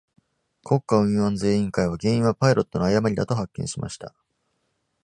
[0.63, 4.15] 国家運輸安全委員会は原因はパイロットの誤りだと発見しました。